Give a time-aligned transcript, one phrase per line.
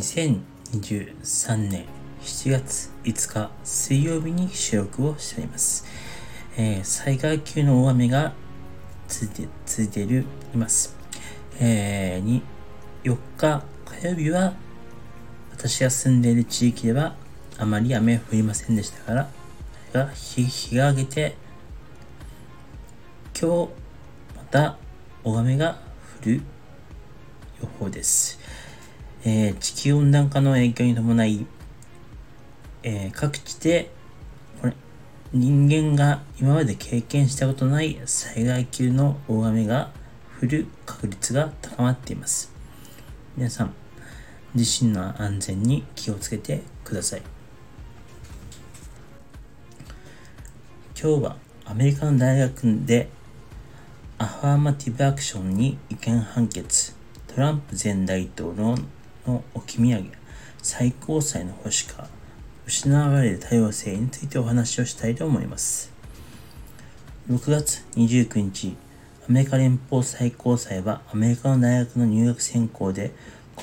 [0.00, 1.84] 2023年
[2.22, 5.84] 7月5日水曜日に収録をしております。
[6.56, 8.32] えー、災害級の大雨が
[9.08, 10.24] 続いて続いている
[10.54, 10.96] います。
[11.60, 12.42] えー、に
[13.04, 14.54] 4日火曜日は
[15.52, 17.14] 私が住んでいる地域では
[17.58, 19.28] あまり雨降りませんでしたから、
[19.92, 21.36] が日日が明けて
[23.38, 23.72] 今日
[24.34, 24.78] また
[25.24, 25.78] 大雨が
[26.22, 26.40] 降る
[27.60, 28.38] 予報です。
[29.24, 31.46] えー、地球温暖化の影響に伴い、
[32.82, 33.90] えー、各地で
[34.60, 34.74] これ
[35.32, 39.90] 人間が今まで経験したことない災害級の大雨が
[40.42, 42.50] 降る確率が高まっています。
[43.36, 43.74] 皆さん、
[44.54, 47.22] 自身の安全に気をつけてください。
[51.00, 53.08] 今日はアメリカの大学で
[54.18, 56.94] アファーマティブアクションに違憲判決
[57.28, 58.78] トランプ前大統領の
[59.26, 60.10] の置き土産、
[60.62, 62.08] 最高裁の保守か、
[62.66, 65.92] 失われる多様性についてお話をしたいと思います。
[67.28, 68.76] 6月29日、
[69.28, 73.12] アメリカ連邦最高裁はアメリカの大学の入学選考で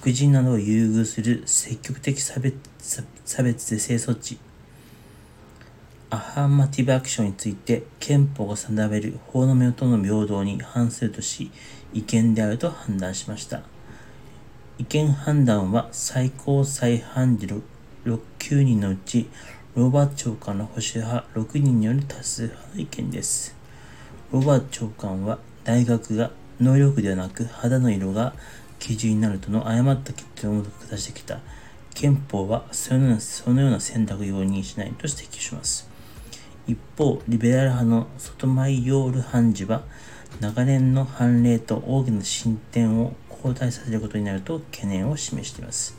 [0.00, 2.56] 黒人などを優遇する積極的差別
[3.26, 4.38] 差別是正措置
[6.08, 11.50] アハーマティブアクションについて憲法が定める法の目との平等に反するとし
[11.92, 13.62] 違憲であると判断しました。
[14.80, 17.60] 違憲判断は最高裁判事6。
[18.38, 19.28] 9人のうち、
[19.74, 23.54] ロバー長官の保守派6人による多数派の意見です。
[24.32, 28.32] ロバー長官は大学が能力ではなく肌の色が
[28.78, 31.40] 基準になるとの誤った決定を下してきた
[31.92, 35.90] 憲法はそのようなそのような選択を容認しないと指摘します。
[36.66, 39.82] 一方、リベラル派のソトマイヨール判事は
[40.40, 45.96] 長年の判例と大きな進展を後退させることになると懸念を示しています。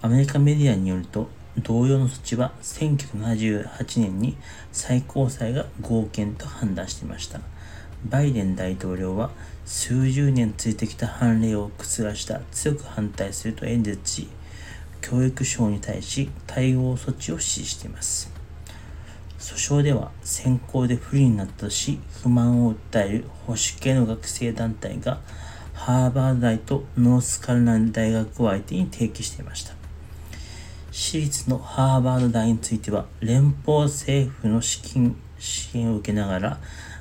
[0.00, 1.28] アメリカメディアによると、
[1.58, 4.36] 同様の措置は1978年に
[4.70, 7.40] 最高裁が合憲と判断していました。
[8.08, 9.30] バイデン大統領は
[9.66, 14.28] 数十年続いてきた判例を覆した強く反対すると演説し、
[15.00, 18.32] 教育省に対し対応措置を指示しています。
[19.38, 25.20] 訴訟では選考で不利になったとし不満を訴える保守系の学生団体が
[25.88, 29.72] ハーバード大とノースカルナイ大学を相手に提起していました。
[30.92, 36.58] 私立のハーバード大については連邦政府の資金支援を受けながら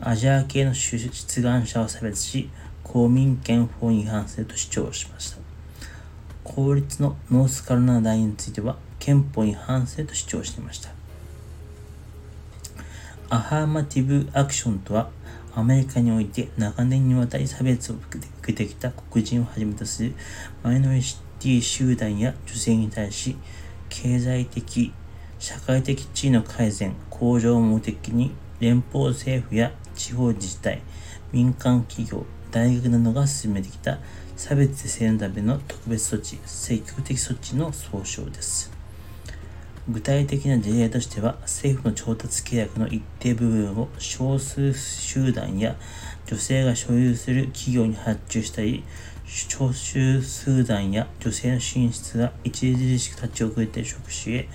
[0.00, 2.50] アジア系の出願者を差別し
[2.84, 5.38] 公民権法に違反すると主張しました。
[6.44, 10.90] 公立のノースカルナ大については憲法に反すると主張していました。
[13.28, 15.10] アハーマティブアクションとは、
[15.54, 20.14] アメリカにおいて長年にわたり差別を受けてきた黒人をはじめとする
[20.62, 21.00] マイノリ
[21.40, 23.36] ティ集団や女性に対し、
[23.88, 24.92] 経済的、
[25.38, 30.82] 社会的地位の改善、向上を目的に連邦政府や地方自治体、
[31.32, 33.98] 民間企業、大学などが進めてきた
[34.36, 38.77] 差別是正のための特別措置、積極的措置の総称です。
[39.90, 45.76] 具体的な事例としては、政府の調達契約の一定部分を少数集団や
[46.26, 48.84] 女性が所有する企業に発注したり、
[49.24, 54.48] 少数集団や女性の進出が著しく立ち遅れて職種へ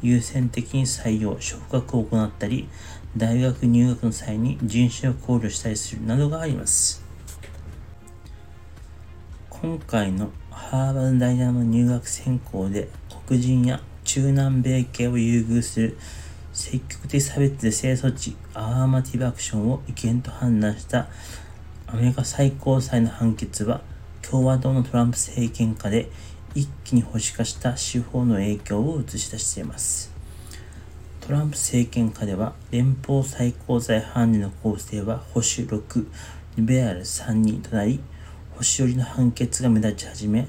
[0.00, 2.66] 優先的に採用、昇格を行ったり、
[3.14, 7.04] 大学入学の際に人種を考慮したりするなどがあります。
[9.50, 12.88] 今回のハーバード大学の入学選考で
[13.26, 15.98] 黒人や中南米系を優遇する
[16.54, 21.08] 積極的差別是正措置アーマティブアクションを違憲と判断した
[21.86, 23.82] アメリカ最高裁の判決は
[24.22, 26.08] 共和党のトランプ政権下で
[26.54, 30.10] 一気に保守化した司法の影響を映し出しています。
[31.20, 36.06] トランプ政権下では連邦最高裁判事の構成は保守6、
[36.56, 38.00] リベラル3人となり、
[38.52, 40.48] 保守寄りの判決が目立ち始め、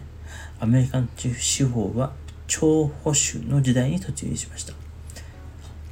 [0.62, 2.14] アメリカの司法は
[2.50, 4.74] 超保守の時代に突入しました。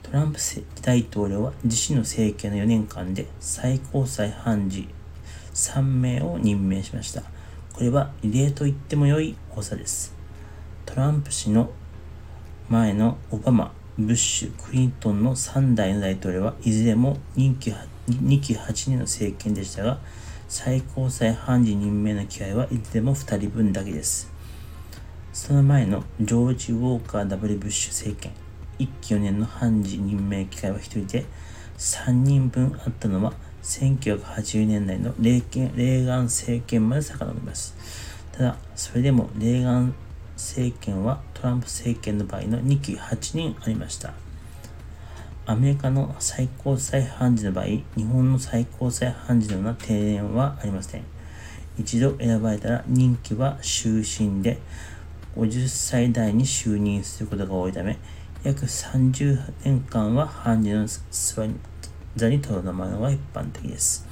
[0.02, 0.40] トランプ
[0.82, 4.90] 大統領は自身の政権の4年間で最高裁判事
[5.54, 7.22] 3名を任命しました。
[7.74, 10.16] これは異例と言っても良い多さです。
[10.88, 11.70] トランプ氏の
[12.70, 17.72] 前のオバマ、ブッシュ、クリントンの3代の大統領はいずれも任期
[18.10, 20.00] 2期8年の政権でしたが、
[20.48, 24.37] 最高裁判事任命の機会はいずれも2人分だけです。
[25.38, 28.34] その前のジョージ・ウォーカー・ W・ ブッシュ政権、
[28.80, 31.26] 1期4年の判事任命機会は1人で、
[31.78, 37.76] 3人分あったのは1980年代のレーレーガン政権まで遡ります。
[38.32, 39.94] ただ、それでもレーガン
[40.36, 44.16] 政権はトランプ政権の場合の2期8人ありました。
[45.46, 51.04] アメリカの最高裁判事の場合、日本の最高裁判事のような定年はありません。
[51.78, 54.58] 一度選ばれたら任期は終身で、
[55.38, 58.00] 50歳代に就任することが多いため、
[58.44, 60.88] 約30年間は判事の
[62.16, 64.08] 座にとどまるのが一般的です。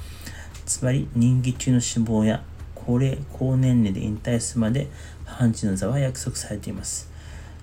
[0.64, 2.44] つまり、任期中の死亡や
[2.76, 4.86] 高齢、高年齢で引退するまで
[5.24, 7.10] 判事の座は約束されています。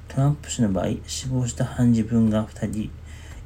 [0.09, 2.91] トランプ氏の場合、死亡した判事分が2人、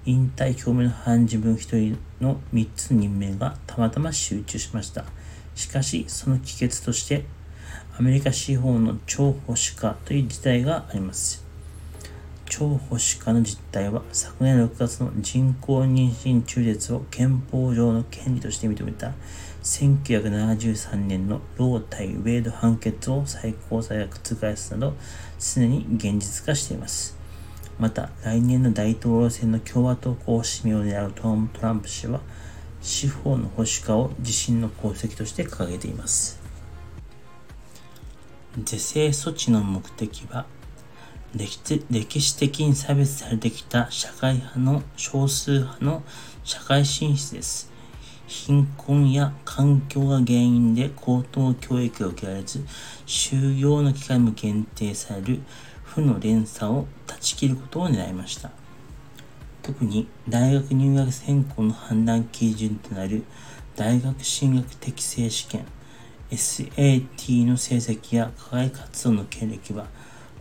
[0.06, 5.06] 引退表明の判事分1人の3つの任命がたまたま集中しました。
[5.54, 7.26] しかし、その帰結として、
[7.98, 11.48] アメリカ司法の超保守化という事態があります。
[12.50, 19.14] 超保守化の実態は昨年6月の人工妊娠中絶を憲法上の権利として認めた
[19.64, 24.94] 1973年のロー対ウェイド判決を最高裁が覆すなど
[25.38, 27.18] すでに現実化しています。
[27.80, 32.22] また来年の大統領選の共和党候補指名を狙うトランプ氏は
[32.82, 36.47] 司法の保守化を自身の功績として掲げています。
[38.66, 40.46] 是正措置の目的は
[41.36, 46.02] 歴史的に差別されてきた社会派の少数派の
[46.44, 47.72] 社会進出です。
[48.26, 52.66] 貧困や環境が原因で高等教育が受けられず、
[53.06, 55.40] 就業の機会も限定される
[55.84, 58.50] 負の連鎖を断ち切ることを狙いました。
[59.62, 63.24] 特に大学入学選考の判断基準となる
[63.76, 65.66] 大学進学適正試験
[66.32, 69.88] SAT の成績や課外活動の経歴は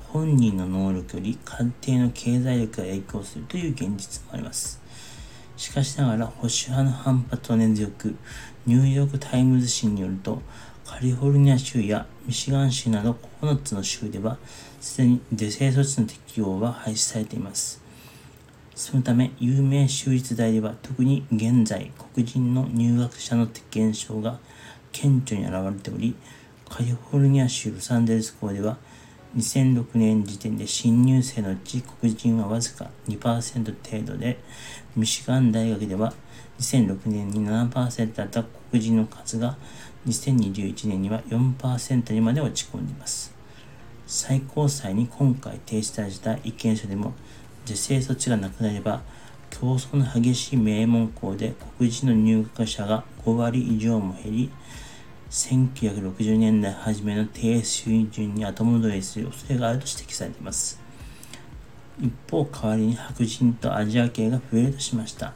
[0.08, 4.80] 本人の能力より家庭の経済力が影響するという現実もあります。
[5.56, 8.14] しかしながら保守派の反発は根強く、
[8.66, 10.42] ニューヨークタイムズ紙によると、
[10.84, 14.38] カリフォルニア州やミシガン州など9つの州では、
[14.80, 17.82] すでに是正措置の適用は廃止されています。
[18.74, 24.38] そのため、有名州立大では特に現在、黒人の入学者の減少が
[24.96, 26.14] 顕著に現れており、
[26.66, 28.78] カリフォルニア州ロサンゼルス校では、
[29.36, 34.38] 2006年時点で新入生のうち黒人はわずか2%程度で、
[34.96, 36.14] ミシガン大学では
[36.58, 39.58] 2006年に7%だった黒人の数が
[40.06, 43.34] 2021年には4%にまで落ち込んでいます。
[44.06, 47.12] 最高裁に今回提出された意見書でも、
[47.66, 49.02] 是正措置がなくなれば、
[49.50, 54.50] 競争の激しい名門校で黒人の入学者が5割以上も減り、
[55.30, 60.80] 1960年代初めの低水準に後戻りする恐れがあると指摘されています。
[62.00, 65.32] 一方、代わりに白人とアジア系が増えるとしました。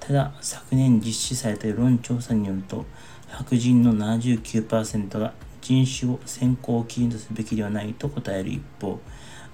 [0.00, 2.84] ただ、昨年実施された世論調査によると、
[3.28, 5.32] 白人の79%が
[5.62, 9.00] 人種を先行基準とすべきではないと答える一方、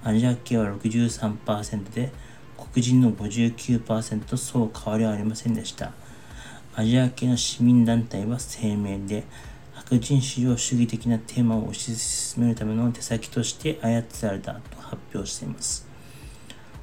[0.02, 2.10] アジア系は63%で、
[2.56, 5.92] 黒人の59%とそう変わりはありませんでした。
[6.74, 9.24] アジア系の市民団体は声明で、
[9.90, 15.84] 白人至上主義的なテーマを推し進めるための手先として操られたと発表しています。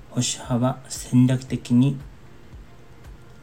[0.09, 1.98] 保守派は戦略的に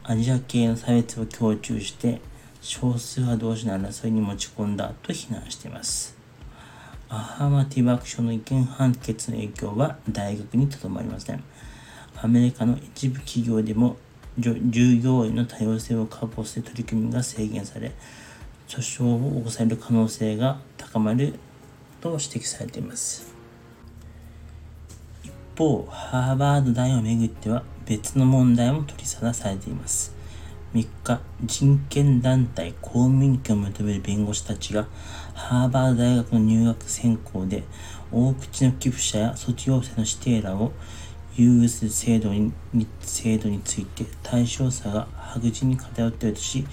[0.03, 2.21] アジア系の差別を強調して
[2.61, 6.15] 少数派同士の争いに持ち込んだと非難しています。
[7.09, 11.43] アハマティバク賞の意見判決の影響は大学にとどまりません。
[12.21, 13.97] アメリカの一部企業でも
[14.37, 17.91] 従業員の多様性を確保する取り組みが制限され、
[18.67, 21.35] 訴訟を起こされる可能性が高まる
[22.01, 23.33] と指摘されています。
[25.23, 30.13] 一方、ハーバード大をめぐっては別の問題も取り沙汰されています。
[30.73, 34.87] 3日、人権団体公民権を求める弁護士たちが
[35.33, 37.63] ハーバード大学の入学選考で
[38.11, 40.73] 大口の寄付者や卒業生の指定らを
[41.37, 42.51] 優遇する制度に
[42.99, 46.65] 制度について対象者が白人に偏っているとし、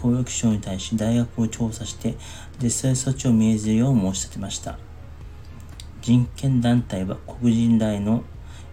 [0.00, 2.14] 教育省に対し大学を調査して
[2.62, 4.78] 実際措置を命じるよう申し立てました。
[6.02, 8.22] 人権団体は黒人らへの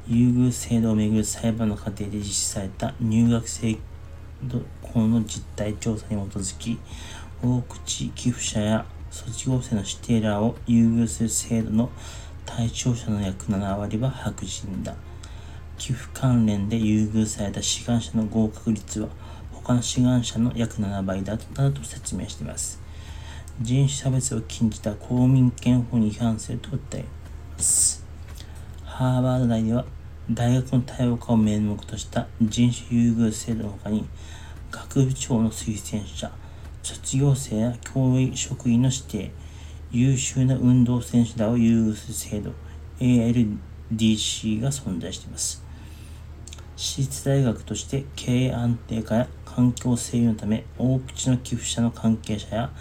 [0.08, 3.78] 優遇制度をめぐる裁判の過程で実施された入学制
[4.44, 4.62] 度
[4.96, 6.78] の実態調査に基づき、
[7.42, 11.90] 大口寄付者や卒業生の指定らを優遇する制度の
[12.46, 14.96] 対象者の約7割は白人だ。
[15.78, 19.10] 寄付関連で優遇された志願者の合格率は
[19.64, 22.82] 他の志願者の約7倍だったと説明しています。
[23.62, 27.06] 人種差別を禁じた公民権法に違反すると訴え
[27.54, 28.06] ます。
[28.84, 29.86] ハーバード大では
[30.30, 34.06] 大学の多様化を名目とした人種優遇制度の他に
[34.70, 36.32] 学部長の推薦者、
[36.82, 39.32] 卒業生や教員職員の指定、
[39.92, 42.52] 優秀な運動選手らを優遇する制度、
[43.00, 45.64] ALDC が存在しています。
[46.76, 52.72] 私立大学として経営安定化や環境整備のため、大口の寄付者の関係者や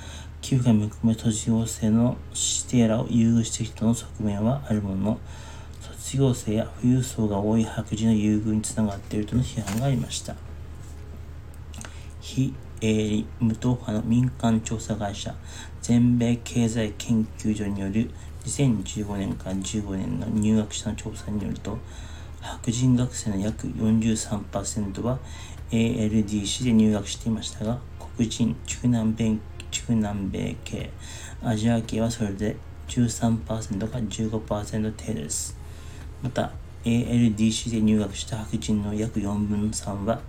[0.41, 5.21] 寄付が見込め卒業生の指定らを優遇してきた人の側面はあるものの、
[5.81, 10.35] 卒業生や富裕層が多い白人の優遇につながっているとの批判がありました。
[12.21, 15.35] 非営利無党派の民間調査会社
[15.81, 18.11] 全米経済研究所による
[18.45, 21.79] 2015年から15年の入学者の調査によると
[22.43, 25.19] 白人学生の約43%は
[25.71, 27.79] ALDC で入学していましたが
[28.17, 29.39] 黒人中南米
[29.71, 30.91] 中南米系
[31.43, 32.57] アジア系はそれで
[32.89, 33.47] 13%
[33.91, 35.57] か15%程度です
[36.23, 36.53] また
[36.85, 40.21] ALDC で入学した白人の約4分の3は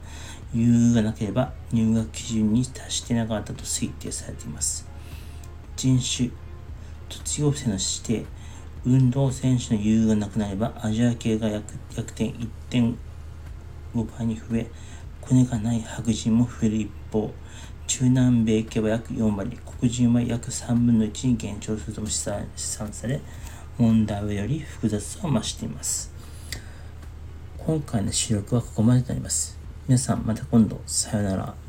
[0.54, 4.88] 優遇がなければ入学基準に達してなかったと推定されています。
[5.76, 6.30] 人種、
[7.10, 8.26] 卒業生の指定、
[8.86, 12.34] 運動選手の優遇がなくなればアジア系が約逆転
[12.70, 12.96] 1.5
[14.18, 14.70] 倍に増え、
[15.22, 17.34] コネがない白人も増える一方、
[17.88, 23.22] 中南米系は約4割、黒人は約3分の1に減少するとも試算され、
[23.78, 26.12] 問題はより複雑さを増しています。
[27.58, 29.58] 今回の主力はここまでとなります。
[29.88, 31.63] 皆さんまた今度さよなら。